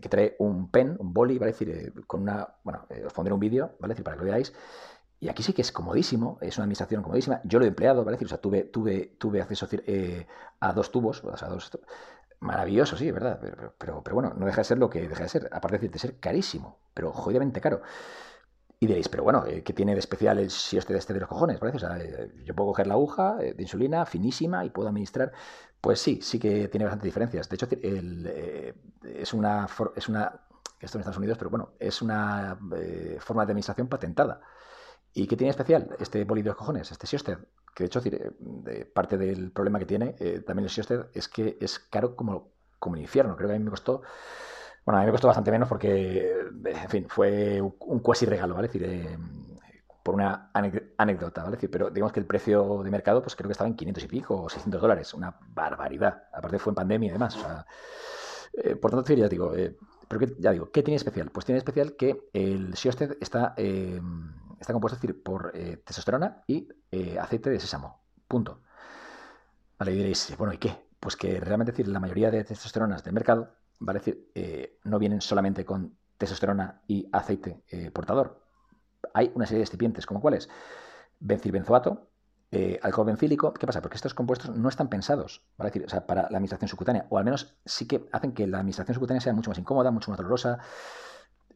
que 0.00 0.08
trae 0.08 0.36
un 0.38 0.70
pen, 0.70 0.96
un 0.98 1.12
boli, 1.12 1.38
¿vale? 1.38 1.52
decir, 1.52 1.70
eh, 1.70 1.92
con 2.06 2.22
una, 2.22 2.48
bueno, 2.64 2.86
eh, 2.90 3.04
os 3.06 3.12
pondré 3.12 3.32
un 3.32 3.40
vídeo, 3.40 3.76
¿vale? 3.78 3.92
decir, 3.92 4.04
para 4.04 4.16
que 4.16 4.24
lo 4.24 4.30
veáis. 4.30 4.52
Y 5.20 5.28
aquí 5.28 5.42
sí 5.42 5.52
que 5.52 5.62
es 5.62 5.70
comodísimo, 5.70 6.38
es 6.40 6.56
una 6.56 6.64
administración 6.64 7.02
comodísima. 7.02 7.40
Yo 7.44 7.58
lo 7.58 7.66
he 7.66 7.68
empleado, 7.68 8.04
¿vale? 8.04 8.16
decir, 8.16 8.26
o 8.26 8.28
sea, 8.30 8.38
tuve, 8.38 8.64
tuve, 8.64 9.16
tuve 9.18 9.42
acceso 9.42 9.68
a 10.60 10.72
dos 10.72 10.90
tubos, 10.90 11.22
o 11.22 11.36
sea, 11.36 11.48
a 11.48 11.50
dos, 11.50 11.70
maravilloso, 12.40 12.96
sí, 12.96 13.10
¿verdad? 13.10 13.38
Pero, 13.40 13.74
pero, 13.78 14.02
pero, 14.02 14.14
bueno, 14.14 14.32
no 14.34 14.46
deja 14.46 14.62
de 14.62 14.64
ser 14.64 14.78
lo 14.78 14.88
que 14.88 15.06
deja 15.06 15.22
de 15.22 15.28
ser, 15.28 15.50
aparte 15.52 15.78
de 15.78 15.98
ser 15.98 16.18
carísimo, 16.18 16.78
pero 16.94 17.12
jodidamente 17.12 17.60
caro. 17.60 17.82
Y 18.82 18.86
diréis, 18.86 19.10
pero 19.10 19.22
bueno, 19.22 19.44
eh, 19.46 19.62
¿qué 19.62 19.74
tiene 19.74 19.92
de 19.92 19.98
especial 19.98 20.38
el 20.38 20.50
si 20.50 20.78
este 20.78 20.94
de 20.94 20.98
este 20.98 21.12
de 21.12 21.20
los 21.20 21.28
cojones? 21.28 21.58
¿parece? 21.58 21.76
O 21.76 21.80
sea, 21.80 21.98
eh, 21.98 22.32
yo 22.44 22.54
puedo 22.54 22.70
coger 22.70 22.86
la 22.86 22.94
aguja 22.94 23.36
eh, 23.38 23.52
de 23.52 23.62
insulina 23.62 24.06
finísima 24.06 24.64
y 24.64 24.70
puedo 24.70 24.88
administrar. 24.88 25.32
Pues 25.82 26.00
sí, 26.00 26.20
sí 26.22 26.38
que 26.38 26.68
tiene 26.68 26.86
bastantes 26.86 27.04
diferencias. 27.04 27.48
De 27.50 27.56
hecho, 27.56 27.68
es 29.02 29.34
una. 29.34 29.68
Es 29.96 30.08
una 30.08 30.40
esto 30.80 30.96
en 30.96 31.00
Estados 31.00 31.18
Unidos, 31.18 31.36
pero 31.36 31.50
bueno, 31.50 31.72
es 31.78 32.00
una 32.00 32.58
forma 33.18 33.44
de 33.44 33.52
administración 33.52 33.86
patentada. 33.88 34.40
¿Y 35.14 35.26
qué 35.26 35.36
tiene 35.36 35.50
especial 35.50 35.96
este 35.98 36.24
boli 36.24 36.42
de 36.42 36.54
cojones, 36.54 36.90
este 36.90 37.06
Siosted? 37.06 37.38
Que 37.74 37.84
de 37.84 37.86
hecho, 37.86 38.00
parte 38.92 39.16
del 39.16 39.52
problema 39.52 39.78
que 39.78 39.86
tiene 39.86 40.12
también 40.46 40.64
el 40.64 40.70
Siosted 40.70 41.06
es 41.14 41.28
que 41.28 41.56
es 41.60 41.78
caro 41.78 42.16
como, 42.16 42.48
como 42.78 42.96
el 42.96 43.02
infierno. 43.02 43.36
Creo 43.36 43.48
que 43.48 43.54
a 43.54 43.58
mí 43.58 43.64
me 43.64 43.70
costó 43.70 44.02
bueno, 44.84 44.98
a 44.98 45.00
mí 45.02 45.06
me 45.06 45.12
costó 45.12 45.28
bastante 45.28 45.50
menos 45.50 45.68
porque, 45.68 46.34
en 46.64 46.88
fin, 46.88 47.06
fue 47.08 47.60
un 47.60 48.00
cuasi 48.00 48.26
regalo, 48.26 48.54
¿vale? 48.54 48.68
Decir, 48.68 48.84
eh, 48.84 49.18
por 50.02 50.14
una 50.14 50.50
anécdota, 50.52 51.42
¿vale? 51.42 51.56
decir, 51.56 51.70
pero 51.70 51.90
digamos 51.90 52.12
que 52.12 52.20
el 52.20 52.26
precio 52.26 52.82
de 52.82 52.90
mercado, 52.90 53.22
pues 53.22 53.36
creo 53.36 53.48
que 53.48 53.52
estaba 53.52 53.68
en 53.68 53.76
500 53.76 54.04
y 54.04 54.06
pico 54.08 54.42
o 54.42 54.48
600 54.48 54.80
dólares, 54.80 55.12
una 55.12 55.36
barbaridad. 55.54 56.24
Aparte 56.32 56.58
fue 56.58 56.70
en 56.70 56.74
pandemia 56.76 57.08
y 57.10 57.12
demás. 57.12 57.38
Eh, 58.54 58.74
por 58.76 58.90
tanto, 58.90 59.12
ya 59.12 59.28
digo, 59.28 59.54
eh, 59.54 59.76
pero 60.08 60.18
que, 60.18 60.34
ya 60.38 60.50
digo, 60.50 60.70
¿qué 60.70 60.82
tiene 60.82 60.96
especial? 60.96 61.30
Pues 61.30 61.44
tiene 61.44 61.58
especial 61.58 61.94
que 61.94 62.28
el 62.32 62.74
Siosted 62.74 63.18
está, 63.20 63.54
está 64.60 64.72
compuesto, 64.72 64.96
es 64.96 65.02
decir, 65.02 65.22
por 65.22 65.52
testosterona 65.52 66.44
y 66.46 66.68
aceite 67.18 67.50
de 67.50 67.58
sésamo. 67.58 68.02
Punto. 68.28 68.60
Vale, 69.78 69.92
y 69.92 69.96
diréis, 69.96 70.36
bueno, 70.36 70.52
¿y 70.52 70.58
qué? 70.58 70.76
Pues 71.00 71.16
que 71.16 71.40
realmente 71.40 71.72
decir, 71.72 71.88
la 71.88 71.98
mayoría 71.98 72.30
de 72.30 72.44
testosteronas 72.44 73.02
del 73.02 73.14
mercado 73.14 73.48
¿vale? 73.80 73.98
decir, 73.98 74.30
eh, 74.34 74.78
no 74.84 74.98
vienen 74.98 75.20
solamente 75.20 75.64
con 75.64 75.96
testosterona 76.16 76.82
y 76.86 77.08
aceite 77.12 77.64
eh, 77.68 77.90
portador. 77.90 78.44
Hay 79.14 79.32
una 79.34 79.46
serie 79.46 79.58
de 79.58 79.64
excipientes, 79.64 80.06
como 80.06 80.20
cuáles? 80.20 80.48
Bencilbenzoato, 81.18 82.10
eh, 82.50 82.78
alcohol 82.82 83.06
bencílico. 83.06 83.52
¿Qué 83.54 83.66
pasa? 83.66 83.80
Porque 83.80 83.96
estos 83.96 84.14
compuestos 84.14 84.54
no 84.54 84.68
están 84.68 84.88
pensados 84.88 85.42
¿vale? 85.56 85.70
decir, 85.70 85.86
para 86.06 86.22
la 86.22 86.36
administración 86.36 86.68
subcutánea, 86.68 87.06
o 87.08 87.18
al 87.18 87.24
menos 87.24 87.56
sí 87.64 87.86
que 87.86 88.06
hacen 88.12 88.32
que 88.32 88.46
la 88.46 88.58
administración 88.58 88.94
subcutánea 88.94 89.20
sea 89.20 89.32
mucho 89.32 89.50
más 89.50 89.58
incómoda, 89.58 89.90
mucho 89.90 90.10
más 90.10 90.18
dolorosa. 90.18 90.58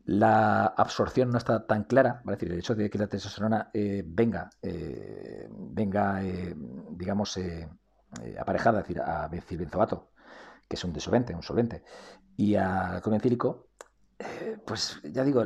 La 0.07 0.67
absorción 0.67 1.31
no 1.31 1.39
está 1.39 1.67
tan 1.67 1.85
clara, 1.85 2.21
decir, 2.25 2.53
el 2.53 2.59
hecho 2.59 2.75
de 2.75 2.91
que 2.91 2.99
la 2.99 3.07
testosterona 3.07 3.71
eh, 3.73 4.03
venga, 4.07 4.51
eh, 4.61 5.49
venga 5.51 6.23
eh, 6.23 6.55
digamos, 6.91 7.39
aparejada, 8.39 8.81
es 8.81 8.87
decir, 8.87 9.01
a 9.01 9.29
benzoato, 9.29 10.11
que 10.69 10.77
es 10.77 10.85
un 10.85 10.93
disolvente, 10.93 11.35
un 11.35 11.43
solvente, 11.43 11.83
y 12.37 12.55
al 12.55 12.97
alcohol 12.97 13.15
encílico, 13.15 13.69
pues 14.67 15.01
ya 15.05 15.25
digo, 15.25 15.43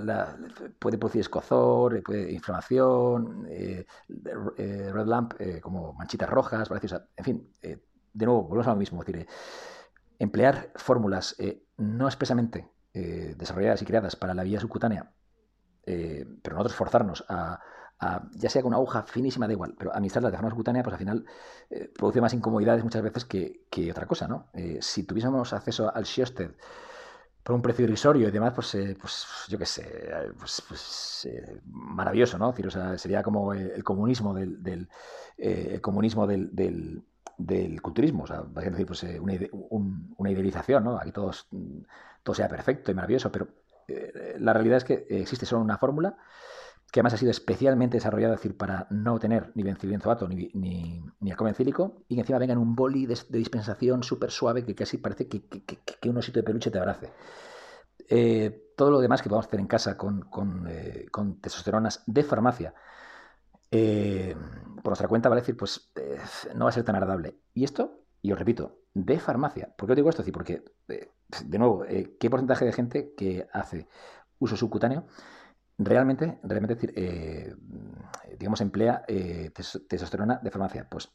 puede 0.79 0.99
producir 0.99 1.21
escozor, 1.21 1.97
puede, 1.97 2.33
inflamación, 2.33 3.45
red 3.47 5.07
lamp, 5.07 5.35
como 5.63 5.93
manchitas 5.95 6.29
rojas, 6.29 6.69
¿vale? 6.69 6.81
en 7.17 7.25
fin, 7.25 7.55
de 7.61 8.27
nuevo, 8.27 8.43
volvemos 8.43 8.67
a 8.67 8.71
lo 8.71 8.77
mismo, 8.77 9.03
decir, 9.03 9.27
emplear 10.19 10.73
fórmulas 10.75 11.37
no 11.77 12.07
expresamente 12.07 12.69
eh, 12.95 13.35
desarrolladas 13.37 13.83
y 13.83 13.85
creadas 13.85 14.17
para 14.17 14.35
la 14.35 14.43
vía 14.43 14.61
subcutánea, 14.61 15.13
eh, 15.85 16.27
pero 16.43 16.57
nosotros 16.57 16.77
forzarnos 16.77 17.25
a, 17.29 17.61
ya 18.33 18.49
sea 18.49 18.63
con 18.63 18.69
una 18.69 18.77
aguja 18.77 19.03
finísima, 19.03 19.47
da 19.47 19.53
igual, 19.53 19.75
pero 19.77 19.93
administrarla 19.93 20.31
de 20.31 20.37
forma 20.37 20.51
subcutánea, 20.51 20.83
pues 20.83 20.95
al 20.95 20.99
final 20.99 21.25
eh, 21.69 21.91
produce 21.93 22.21
más 22.21 22.33
incomodidades 22.33 22.85
muchas 22.85 23.03
veces 23.03 23.25
que, 23.25 23.91
otra 23.91 24.07
cosa, 24.07 24.29
¿no? 24.29 24.47
si 24.81 25.03
tuviésemos 25.03 25.53
acceso 25.53 25.93
al 25.95 26.07
Sjösted 26.07 26.53
por 27.43 27.57
un 27.57 27.63
precio 27.63 27.85
irrisorio 27.85 28.29
y 28.29 28.31
demás, 28.31 28.53
pues, 28.55 28.77
pues 29.01 29.27
yo 29.49 29.59
qué 29.59 29.67
sé, 29.67 30.11
pues, 30.39 30.63
pues 30.69 31.29
maravilloso, 31.65 32.39
¿no? 32.39 32.55
sería 32.97 33.23
como 33.23 33.53
el, 33.53 33.83
comunismo 33.83 34.33
del, 34.33 34.89
comunismo 35.81 36.27
del, 36.27 36.55
del, 36.55 37.03
culturismo, 37.81 38.25
o 38.25 38.27
sea, 38.27 38.43
decir, 38.43 38.87
pues, 38.87 39.03
una, 39.21 39.35
una, 40.17 40.31
idealización, 40.31 40.85
¿no? 40.85 40.99
Aquí 40.99 41.13
todos 41.13 41.49
todo 42.23 42.35
sea 42.35 42.49
perfecto 42.49 42.91
y 42.91 42.95
maravilloso, 42.95 43.31
pero 43.33 43.49
eh, 43.87 44.37
la 44.39 44.53
realidad 44.53 44.79
es 44.79 44.85
que 44.85 45.07
existe 45.09 45.47
solo 45.47 45.63
una 45.63 45.79
fórmula 45.79 46.17
que 46.91 47.01
además 47.01 47.15
ha 47.15 47.17
sido 47.19 47.31
especialmente 47.31 47.99
desarrollada 47.99 48.35
decir, 48.35 48.57
para 48.57 48.87
no 48.91 49.19
tener 49.19 49.53
ni 49.55 49.63
benzoato 49.63 50.27
ni, 50.27 50.51
ni, 50.55 51.03
ni 51.21 51.31
encílico, 51.31 52.03
y 52.09 52.15
que 52.15 52.23
encima 52.23 52.39
venga 52.39 52.55
en 52.55 52.59
un 52.59 52.75
boli 52.75 53.05
de, 53.05 53.17
dispensación 53.29 54.03
súper 54.03 54.31
suave 54.31 54.65
que 54.65 54.75
casi 54.75 54.97
parece 54.97 55.29
que, 55.29 55.43
que, 55.43 56.09
un 56.09 56.17
osito 56.17 56.39
de 56.39 56.45
peluche 56.45 56.71
te 56.71 56.79
abrace. 56.79 57.13
Eh, 58.09 58.73
todo 58.75 58.91
lo 58.91 59.01
demás 59.01 59.21
que 59.21 59.29
podemos 59.29 59.47
hacer 59.47 59.61
en 59.61 59.67
casa 59.67 59.99
con, 59.99 60.23
con, 60.23 60.67
eh, 60.67 61.09
testosteronas 61.43 62.03
de 62.07 62.23
farmacia, 62.23 62.75
por 63.71 64.91
nuestra 64.91 65.09
cuenta, 65.09 65.29
vale 65.29 65.43
decir, 65.43 65.57
pues 65.57 65.91
no 66.55 66.65
va 66.65 66.71
a 66.71 66.73
ser 66.73 66.85
tan 66.85 66.97
agradable. 66.97 67.39
Y 67.55 67.65
esto, 67.65 68.05
y 68.23 68.33
os 68.33 68.39
repito, 68.39 68.81
de 68.95 69.19
farmacia. 69.21 69.75
¿Por 69.77 69.87
qué 69.87 69.93
os 69.93 69.97
digo 69.97 70.11
esto? 70.11 70.25
porque 70.33 70.65
de 71.45 71.59
nuevo, 71.59 71.85
eh, 71.85 72.17
¿qué 72.19 72.31
porcentaje 72.31 72.65
de 72.65 72.73
gente 72.73 73.15
que 73.17 73.47
hace 73.53 73.89
uso 74.39 74.57
subcutáneo 74.57 75.07
realmente, 75.77 76.39
realmente 76.43 76.75
decir, 76.75 76.93
eh, 76.97 77.55
digamos, 78.39 78.61
emplea 78.61 79.05
eh, 79.07 79.51
testosterona 79.53 80.41
de 80.43 80.51
farmacia? 80.51 80.89
Pues 80.89 81.11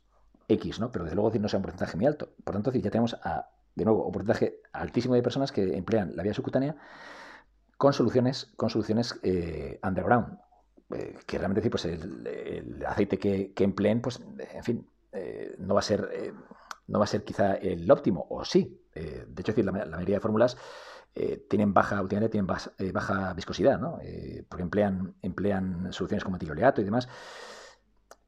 X, 0.47 0.79
¿no? 0.79 0.91
Pero 0.91 1.05
desde 1.05 1.15
luego 1.15 1.29
decir, 1.29 1.41
no 1.41 1.49
sea 1.49 1.57
un 1.57 1.63
porcentaje 1.63 1.97
muy 1.97 2.05
alto. 2.05 2.33
Por 2.43 2.53
tanto, 2.53 2.71
ya 2.71 2.91
tenemos 2.91 3.15
a, 3.23 3.49
de 3.75 3.85
nuevo, 3.85 4.05
un 4.05 4.11
porcentaje 4.11 4.61
altísimo 4.71 5.15
de 5.15 5.23
personas 5.23 5.51
que 5.51 5.75
emplean 5.75 6.15
la 6.15 6.23
vía 6.23 6.33
subcutánea 6.33 6.75
con 7.77 7.93
soluciones, 7.93 8.53
con 8.55 8.69
soluciones 8.69 9.19
underground. 9.83 10.37
Que 10.89 11.37
realmente 11.37 11.61
decir, 11.61 11.71
pues 11.71 11.85
el, 11.85 12.83
aceite 12.85 13.17
que, 13.17 13.53
que, 13.53 13.63
empleen, 13.63 14.01
pues, 14.01 14.19
en 14.19 14.63
fin, 14.63 14.87
no 15.59 15.73
va 15.73 15.79
a 15.79 15.83
ser 15.83 16.33
no 16.87 16.99
va 16.99 17.05
a 17.05 17.07
ser 17.07 17.23
quizá 17.23 17.55
el 17.55 17.89
óptimo, 17.89 18.25
o 18.29 18.43
sí. 18.43 18.79
Eh, 18.93 19.25
de 19.27 19.41
hecho, 19.41 19.51
decir, 19.51 19.65
la, 19.65 19.71
mayoría 19.71 20.17
de 20.17 20.19
fórmulas 20.19 20.57
eh, 21.15 21.45
tienen 21.49 21.73
baja, 21.73 22.01
últimamente 22.01 22.31
tienen 22.31 22.49
eh, 22.77 22.91
baja 22.91 23.33
viscosidad, 23.33 23.79
¿no? 23.79 23.99
porque 24.49 24.63
emplean, 24.63 25.15
emplean 25.21 25.93
soluciones 25.93 26.23
como 26.23 26.35
etiloleato 26.35 26.81
y 26.81 26.83
demás. 26.83 27.07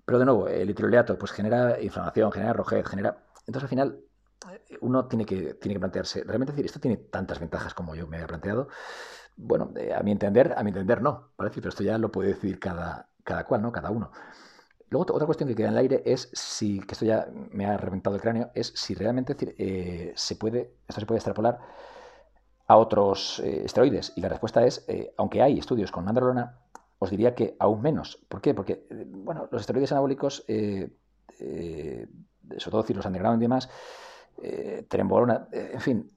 Pero 0.05 0.19
de 0.19 0.25
nuevo, 0.25 0.47
el 0.47 0.69
etiloleato 0.69 1.17
pues, 1.17 1.31
genera 1.31 1.81
inflamación, 1.81 2.31
genera 2.31 2.53
rojez, 2.53 2.85
genera... 2.87 3.17
Entonces 3.47 3.63
al 3.63 3.69
final 3.69 3.99
uno 4.81 5.07
tiene 5.07 5.25
que, 5.25 5.55
tiene 5.55 5.75
que 5.75 5.79
plantearse, 5.79 6.23
realmente 6.23 6.53
decir, 6.53 6.65
esto 6.65 6.79
tiene 6.79 6.97
tantas 6.97 7.39
ventajas 7.39 7.73
como 7.73 7.95
yo 7.95 8.07
me 8.07 8.17
había 8.17 8.27
planteado. 8.27 8.69
Bueno, 9.37 9.71
a 9.95 10.03
mi 10.03 10.11
entender, 10.11 10.53
a 10.57 10.63
mi 10.63 10.69
entender 10.69 11.01
no, 11.01 11.31
¿vale? 11.37 11.51
pero 11.53 11.69
esto 11.69 11.83
ya 11.83 11.97
lo 11.97 12.11
puede 12.11 12.29
decidir 12.29 12.59
cada, 12.59 13.09
cada 13.23 13.45
cual, 13.45 13.61
¿no? 13.61 13.71
Cada 13.71 13.91
uno. 13.91 14.11
Luego, 14.89 15.13
otra 15.13 15.25
cuestión 15.25 15.49
que 15.49 15.55
queda 15.55 15.67
en 15.67 15.73
el 15.73 15.79
aire 15.79 16.03
es 16.05 16.29
si, 16.33 16.79
que 16.79 16.93
esto 16.93 17.05
ya 17.05 17.27
me 17.51 17.65
ha 17.65 17.75
reventado 17.75 18.15
el 18.15 18.21
cráneo, 18.21 18.51
es 18.53 18.67
si 18.75 18.93
realmente 18.93 19.35
eh, 19.57 20.13
se 20.15 20.35
puede, 20.35 20.75
esto 20.87 21.01
se 21.01 21.05
puede 21.05 21.17
extrapolar 21.17 21.59
a 22.67 22.77
otros 22.77 23.39
eh, 23.39 23.63
esteroides. 23.65 24.13
Y 24.15 24.21
la 24.21 24.29
respuesta 24.29 24.65
es, 24.65 24.85
eh, 24.87 25.13
aunque 25.17 25.41
hay 25.41 25.57
estudios 25.59 25.91
con 25.91 26.07
androlona, 26.07 26.59
os 26.99 27.09
diría 27.09 27.35
que 27.35 27.55
aún 27.59 27.81
menos. 27.81 28.23
¿Por 28.29 28.41
qué? 28.41 28.53
Porque, 28.53 28.87
bueno, 29.09 29.49
los 29.51 29.61
esteroides 29.61 29.91
anabólicos, 29.91 30.45
sobre 30.45 30.87
todo 32.71 32.81
decir 32.81 32.95
los 32.95 33.05
underground 33.05 33.41
y 33.41 33.45
demás, 33.45 33.69
trembolona, 34.87 35.47
en 35.51 35.81
fin, 35.81 36.11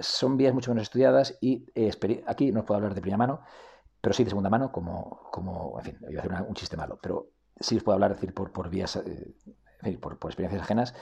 son 0.00 0.36
vías 0.36 0.54
mucho 0.54 0.70
menos 0.70 0.82
estudiadas 0.82 1.36
y 1.40 1.66
aquí 2.26 2.52
no 2.52 2.60
os 2.60 2.66
puedo 2.66 2.76
hablar 2.76 2.94
de 2.94 3.00
primera 3.00 3.18
mano, 3.18 3.42
pero 4.00 4.14
sí 4.14 4.24
de 4.24 4.30
segunda 4.30 4.50
mano, 4.50 4.70
como, 4.70 5.28
como 5.32 5.78
en 5.78 5.84
fin, 5.84 5.98
iba 6.08 6.22
a 6.22 6.24
hacer 6.24 6.46
un 6.48 6.54
chiste 6.54 6.76
malo, 6.76 6.98
pero 7.02 7.30
sí 7.58 7.76
os 7.76 7.82
puedo 7.82 7.94
hablar 7.94 8.14
decir, 8.14 8.32
por, 8.34 8.52
por 8.52 8.70
vías, 8.70 8.96
eh, 8.96 9.98
por, 9.98 10.14
experiencias 10.14 10.62
ajenas, 10.62 10.94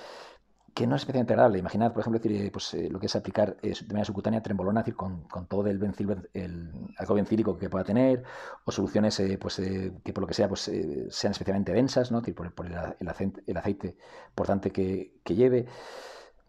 que 0.74 0.86
no 0.86 0.96
es 0.96 1.02
especialmente 1.02 1.34
agradable. 1.34 1.58
Imaginad, 1.58 1.92
por 1.92 2.00
ejemplo, 2.00 2.18
decir, 2.18 2.46
eh, 2.46 2.50
pues, 2.50 2.74
eh, 2.74 2.88
lo 2.90 2.98
que 2.98 3.06
es 3.06 3.14
aplicar 3.14 3.56
de 3.60 3.74
manera 3.88 4.04
subcutánea 4.04 4.42
trembolona, 4.42 4.80
decir, 4.80 4.96
con, 4.96 5.22
con, 5.28 5.46
todo 5.46 5.66
el, 5.66 5.78
bencil, 5.78 6.28
el 6.32 6.72
alcohol 6.96 7.16
bencílico 7.16 7.58
que 7.58 7.68
pueda 7.68 7.84
tener, 7.84 8.24
o 8.64 8.72
soluciones 8.72 9.22
pues, 9.38 9.56
que 9.56 10.12
por 10.12 10.22
lo 10.22 10.26
que 10.26 10.34
sea 10.34 10.48
pues, 10.48 10.70
sean 11.10 11.30
especialmente 11.32 11.72
densas, 11.72 12.10
¿no? 12.10 12.22
por, 12.22 12.54
por 12.54 12.66
el, 12.66 13.08
aceite, 13.08 13.42
el, 13.46 13.56
aceite, 13.56 13.96
importante 14.30 14.70
que, 14.70 15.20
que 15.22 15.34
lleve. 15.34 15.66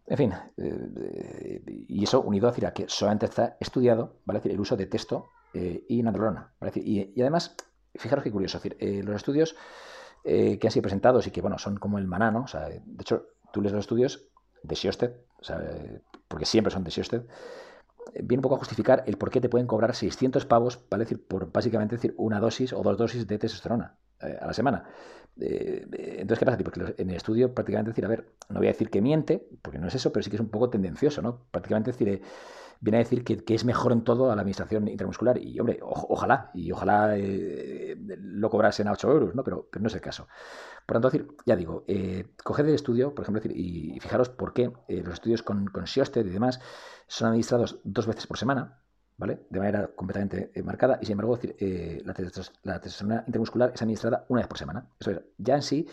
En 0.08 0.18
fin, 0.18 0.34
y 1.88 2.04
eso 2.04 2.22
unido 2.22 2.48
a, 2.48 2.52
decir, 2.52 2.66
a 2.68 2.74
que 2.74 2.86
solamente 2.88 3.26
está 3.26 3.58
estudiado 3.60 4.18
¿vale? 4.26 4.40
decir, 4.40 4.52
el 4.52 4.60
uso 4.60 4.78
de 4.78 4.86
texto 4.86 5.30
y 5.54 6.04
nandrolona. 6.04 6.54
¿vale? 6.60 6.74
y, 6.76 7.12
y, 7.16 7.22
además, 7.22 7.56
fijaros 7.96 8.24
qué 8.24 8.32
curioso, 8.32 8.60
decir, 8.60 8.78
los 9.04 9.16
estudios 9.16 9.56
eh, 10.28 10.58
que 10.58 10.66
han 10.66 10.72
sido 10.72 10.82
presentados 10.82 11.28
y 11.28 11.32
que, 11.32 11.40
bueno, 11.40 11.60
son 11.60 11.78
como 11.78 12.00
el 12.00 12.08
maná, 12.08 12.32
¿no? 12.32 12.46
O 12.46 12.48
sea, 12.48 12.68
de 12.68 12.82
hecho, 13.00 13.28
tú 13.54 13.62
lees 13.62 13.74
los 13.74 13.82
estudios 13.82 14.28
de 14.64 14.76
Siosted, 14.76 15.12
o 15.40 15.44
sea, 15.44 15.62
porque 16.28 16.48
siempre 16.48 16.72
son 16.72 16.84
de 16.84 16.90
Siosted, 16.90 17.22
eh, 18.16 18.22
viene 18.24 18.40
un 18.40 18.42
poco 18.42 18.56
a 18.56 18.58
justificar 18.58 19.04
el 19.06 19.20
por 19.20 19.30
qué 19.30 19.40
te 19.40 19.50
pueden 19.50 19.68
cobrar 19.68 19.94
600 19.94 20.48
pavos, 20.48 20.80
¿vale? 20.90 21.04
decir, 21.04 21.24
por 21.28 21.52
básicamente 21.52 21.98
decir 21.98 22.16
una 22.18 22.40
dosis 22.40 22.74
o 22.74 22.82
dos 22.82 22.98
dosis 22.98 23.28
de 23.28 23.38
testosterona 23.38 24.00
eh, 24.00 24.05
a 24.26 24.48
la 24.48 24.54
semana. 24.54 24.86
entonces, 25.38 26.40
¿qué 26.40 26.46
pasa? 26.46 26.58
Porque 26.58 26.96
en 26.98 27.10
el 27.10 27.16
estudio 27.16 27.54
prácticamente 27.54 27.92
decir, 27.92 28.06
a 28.06 28.10
ver, 28.10 28.26
no 28.50 28.60
voy 28.60 28.68
a 28.68 28.72
decir 28.72 28.90
que 28.90 29.02
miente, 29.02 29.48
porque 29.62 29.80
no 29.80 29.88
es 29.88 29.96
eso, 29.96 30.12
pero 30.12 30.24
sí 30.24 30.30
que 30.30 30.38
es 30.38 30.42
un 30.42 30.50
poco 30.50 30.70
tendencioso, 30.70 31.22
¿no? 31.22 31.46
Prácticamente 31.52 31.92
decir, 31.92 32.22
viene 32.80 32.98
a 32.98 33.00
decir 33.00 33.24
que, 33.24 33.54
es 33.54 33.66
mejor 33.66 33.92
en 33.92 34.04
todo 34.04 34.32
a 34.32 34.36
la 34.36 34.42
administración 34.42 34.88
intramuscular. 34.88 35.38
Y, 35.38 35.60
hombre, 35.60 35.80
ojalá, 35.82 36.52
y 36.54 36.72
ojalá 36.72 37.18
eh, 37.18 37.96
lo 37.98 38.50
cobrasen 38.50 38.88
a 38.88 38.92
8 38.94 39.12
euros, 39.12 39.36
¿no? 39.36 39.44
Pero, 39.44 39.70
no 39.80 39.88
es 39.88 39.96
el 39.96 40.02
caso. 40.02 40.28
Por 40.86 40.96
tanto, 40.96 41.10
decir, 41.10 41.28
ya 41.46 41.56
digo, 41.56 41.84
eh, 41.88 42.28
coged 42.44 42.68
el 42.68 42.76
estudio, 42.76 43.14
por 43.16 43.24
ejemplo, 43.24 43.42
y, 43.54 44.00
fijaros 44.00 44.30
por 44.30 44.54
qué 44.54 44.72
eh, 44.88 45.02
los 45.04 45.16
estudios 45.16 45.44
con, 45.44 45.68
con 45.68 45.86
y 45.86 46.24
demás 46.24 46.60
son 47.08 47.30
administrados 47.30 47.80
dos 47.84 48.08
veces 48.08 48.28
por 48.28 48.38
semana, 48.38 48.80
¿vale? 49.18 49.40
De 49.50 49.60
manera 49.60 49.88
completamente 49.96 50.52
marcada, 50.64 51.00
y 51.02 51.06
sin 51.06 51.14
embargo, 51.14 51.38
decir, 51.38 51.56
la, 52.06 52.14
testosterona 52.80 53.24
intramuscular 53.28 53.72
es 53.74 53.82
administrada 53.82 54.26
una 54.30 54.42
vez 54.42 54.48
por 54.48 54.58
semana. 54.58 54.88
Eso 55.00 55.12
es, 55.12 55.22
ya 55.38 55.56
en 55.56 55.62
sí, 55.62 55.88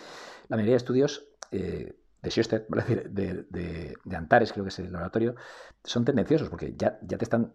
la 0.48 0.56
mayoría 0.56 0.72
de 0.72 0.78
estudios 0.78 1.26
de 1.50 2.30
Sjöstedt, 2.30 2.68
de, 3.08 3.46
de, 4.04 4.16
Antares, 4.16 4.52
creo 4.52 4.64
que 4.64 4.70
es 4.70 4.78
el 4.78 4.92
laboratorio, 4.92 5.34
son 5.84 6.04
tendenciosos 6.04 6.48
porque 6.48 6.74
ya, 6.76 6.98
ya 7.02 7.18
te 7.18 7.24
están 7.24 7.52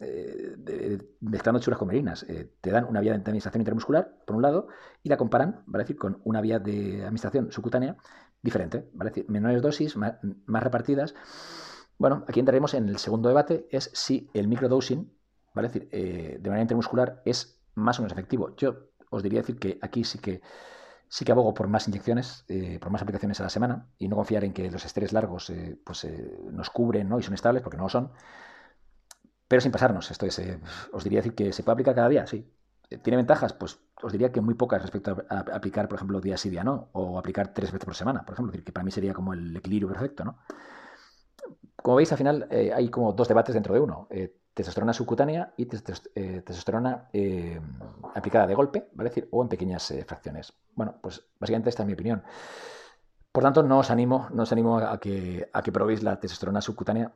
eh, 0.00 0.98
mezclando 1.20 1.60
churas 1.60 1.78
con 1.78 1.88
merinas. 1.88 2.24
Eh, 2.28 2.50
te 2.60 2.70
dan 2.70 2.84
una 2.84 3.00
vía 3.00 3.12
de 3.12 3.18
administración 3.18 3.60
intramuscular, 3.60 4.12
por 4.26 4.36
un 4.36 4.42
lado, 4.42 4.68
y 5.02 5.08
la 5.08 5.16
comparan, 5.16 5.62
¿vale? 5.66 5.84
decir, 5.84 5.96
con 5.96 6.20
una 6.24 6.40
vía 6.40 6.58
de 6.58 7.02
administración 7.02 7.52
subcutánea 7.52 7.96
diferente, 8.42 8.88
¿vale? 8.94 9.10
decir, 9.10 9.30
menores 9.30 9.62
dosis, 9.62 9.96
más, 9.96 10.16
repartidas. 10.46 11.14
Bueno, 12.02 12.24
aquí 12.26 12.40
entraremos 12.40 12.74
en 12.74 12.88
el 12.88 12.98
segundo 12.98 13.28
debate, 13.28 13.68
es 13.70 13.88
si 13.94 14.28
el 14.34 14.48
microdosing, 14.48 15.08
¿vale? 15.54 15.68
decir, 15.68 15.88
eh, 15.92 16.36
de 16.40 16.50
manera 16.50 16.62
intramuscular 16.62 17.22
es 17.24 17.62
más 17.76 17.96
o 17.96 18.02
menos 18.02 18.10
efectivo. 18.10 18.56
Yo 18.56 18.88
os 19.10 19.22
diría 19.22 19.38
decir 19.38 19.56
que 19.56 19.78
aquí 19.80 20.02
sí 20.02 20.18
que 20.18 20.42
Sí 21.08 21.24
que 21.24 21.30
abogo 21.30 21.54
por 21.54 21.68
más 21.68 21.86
inyecciones, 21.86 22.44
eh, 22.48 22.78
por 22.80 22.90
más 22.90 23.02
aplicaciones 23.02 23.38
a 23.38 23.44
la 23.44 23.50
semana 23.50 23.86
y 23.98 24.08
no 24.08 24.16
confiar 24.16 24.42
en 24.44 24.52
que 24.52 24.68
los 24.70 24.84
estrés 24.84 25.12
largos 25.12 25.50
eh, 25.50 25.78
pues, 25.84 26.08
nos 26.50 26.70
cubren 26.70 27.08
¿no? 27.08 27.20
y 27.20 27.22
son 27.22 27.34
estables, 27.34 27.62
porque 27.62 27.76
no 27.76 27.84
lo 27.84 27.88
son. 27.88 28.10
Pero 29.46 29.60
sin 29.60 29.70
pasarnos, 29.70 30.10
esto 30.10 30.26
es, 30.26 30.40
os 30.92 31.04
diría 31.04 31.20
decir 31.20 31.34
que 31.36 31.52
se 31.52 31.62
puede 31.62 31.74
aplicar 31.74 31.94
cada 31.94 32.08
día, 32.08 32.26
sí. 32.26 32.50
¿Tiene 33.02 33.18
ventajas? 33.18 33.52
Pues 33.52 33.78
os 34.02 34.10
diría 34.10 34.32
que 34.32 34.40
muy 34.40 34.54
pocas 34.54 34.82
respecto 34.82 35.24
a, 35.28 35.38
aplicar, 35.54 35.86
por 35.86 35.96
ejemplo, 35.96 36.20
día 36.20 36.36
sí, 36.36 36.50
día 36.50 36.64
no, 36.64 36.88
o 36.92 37.18
aplicar 37.18 37.52
tres 37.54 37.70
veces 37.70 37.84
por 37.84 37.94
semana, 37.94 38.24
por 38.24 38.32
ejemplo, 38.32 38.60
que 38.64 38.72
para 38.72 38.82
mí 38.82 38.90
sería 38.90 39.14
como 39.14 39.34
el 39.34 39.54
equilibrio 39.54 39.88
perfecto, 39.88 40.24
¿no? 40.24 40.38
Como 41.82 41.96
veis, 41.96 42.10
al 42.12 42.18
final 42.18 42.48
hay 42.50 42.88
como 42.88 43.12
dos 43.12 43.28
debates 43.28 43.54
dentro 43.54 43.74
de 43.74 43.80
uno. 43.80 44.08
testosterona 44.54 44.92
subcutánea 44.92 45.54
y 45.56 45.62
eh, 45.62 46.42
testosterona 46.44 47.08
eh, 47.12 47.58
aplicada 48.14 48.46
de 48.46 48.54
golpe, 48.54 48.88
¿vale? 48.92 49.10
decir, 49.10 49.28
o 49.30 49.42
en 49.42 49.48
pequeñas 49.48 49.90
eh, 49.90 50.04
fracciones. 50.04 50.52
Bueno, 50.74 50.96
pues 51.00 51.24
básicamente 51.38 51.70
esta 51.70 51.82
es 51.82 51.86
mi 51.86 51.94
opinión. 51.94 52.22
Por 53.30 53.42
tanto, 53.42 53.62
no 53.62 53.78
os 53.78 53.90
animo, 53.90 54.28
no 54.32 54.42
os 54.42 54.52
animo 54.52 54.76
a 54.78 55.00
que, 55.00 55.48
a 55.52 55.62
que 55.62 55.72
probéis 55.72 56.02
la 56.02 56.20
testosterona 56.20 56.60
subcutánea, 56.60 57.12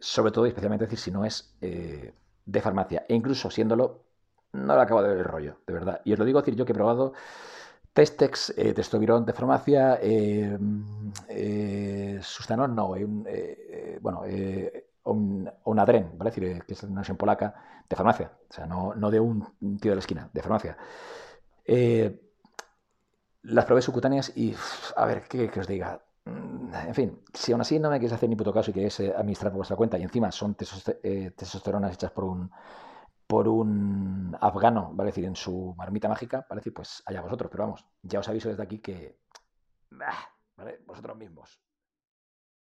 sobre 0.00 0.30
todo 0.30 0.46
y 0.46 0.50
especialmente 0.50 0.84
decir 0.84 0.98
si 1.00 1.10
no 1.10 1.24
es 1.24 1.56
de 1.60 2.60
farmacia. 2.60 3.04
E 3.08 3.16
incluso 3.16 3.50
siéndolo, 3.50 4.04
no 4.52 4.76
le 4.76 4.80
acabo 4.80 5.02
de 5.02 5.08
ver 5.08 5.18
el 5.18 5.24
rollo, 5.24 5.56
de 5.66 5.72
verdad. 5.72 6.00
Y 6.04 6.12
os 6.12 6.20
lo 6.20 6.24
digo 6.24 6.40
decir 6.40 6.54
yo 6.54 6.64
que 6.64 6.70
he 6.70 6.74
probado 6.76 7.14
Testex, 7.92 8.54
testovirón 8.76 9.26
de 9.26 9.32
farmacia, 9.32 9.98
Sustanon, 12.22 12.72
no, 12.76 12.94
bueno, 14.04 14.22
un, 15.04 15.50
un 15.64 15.78
adren, 15.78 16.12
¿vale? 16.18 16.30
decir, 16.30 16.44
eh, 16.44 16.62
que 16.66 16.74
es 16.74 16.82
una 16.82 16.96
versión 16.96 17.16
polaca 17.16 17.54
de 17.88 17.96
farmacia, 17.96 18.32
o 18.50 18.52
sea, 18.52 18.66
no, 18.66 18.94
no 18.94 19.10
de 19.10 19.18
un 19.18 19.42
tío 19.80 19.92
de 19.92 19.96
la 19.96 20.00
esquina, 20.00 20.28
de 20.32 20.42
farmacia. 20.42 20.76
Eh, 21.64 22.20
las 23.42 23.64
probé 23.64 23.80
subcutáneas 23.80 24.36
y, 24.36 24.54
a 24.96 25.06
ver, 25.06 25.22
¿qué, 25.22 25.50
os 25.58 25.66
diga? 25.66 26.02
Mm, 26.26 26.74
en 26.74 26.94
fin, 26.94 27.22
si 27.32 27.52
aún 27.52 27.62
así 27.62 27.78
no 27.78 27.90
me 27.90 27.98
quieres 27.98 28.14
hacer 28.14 28.28
ni 28.28 28.36
puto 28.36 28.52
caso 28.52 28.70
y 28.70 28.74
queréis 28.74 29.00
eh, 29.00 29.14
administrar 29.16 29.52
por 29.52 29.58
vuestra 29.58 29.76
cuenta 29.76 29.98
y 29.98 30.02
encima 30.02 30.30
son 30.30 30.54
testosteronas 30.54 31.94
hechas 31.94 32.10
por 32.10 32.24
un 32.24 32.50
por 33.26 33.48
un 33.48 34.36
afgano, 34.38 34.90
¿vale? 34.92 35.08
decir, 35.08 35.24
en 35.24 35.34
su 35.34 35.74
marmita 35.78 36.10
mágica, 36.10 36.46
¿vale? 36.48 36.60
decir, 36.60 36.74
pues 36.74 37.02
allá 37.06 37.22
vosotros, 37.22 37.50
pero 37.50 37.64
vamos, 37.64 37.86
ya 38.02 38.20
os 38.20 38.28
aviso 38.28 38.50
desde 38.50 38.62
aquí 38.62 38.80
que, 38.80 39.18
¿vale? 40.56 40.80
Vosotros 40.86 41.16
mismos. 41.16 41.63